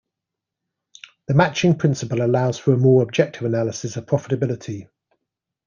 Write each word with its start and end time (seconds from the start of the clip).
The 1.27 1.35
matching 1.35 1.77
principle 1.77 2.23
allows 2.23 2.57
for 2.57 2.73
a 2.73 2.75
more 2.77 3.03
objective 3.03 3.43
analysis 3.45 3.97
of 3.97 4.07
profitability. 4.07 4.89